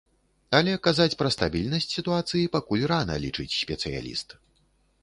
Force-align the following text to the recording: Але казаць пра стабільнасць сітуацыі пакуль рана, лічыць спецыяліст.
Але 0.59 0.71
казаць 0.87 1.15
пра 1.19 1.29
стабільнасць 1.35 1.89
сітуацыі 1.99 2.43
пакуль 2.57 2.87
рана, 2.95 3.21
лічыць 3.29 3.51
спецыяліст. 3.61 4.29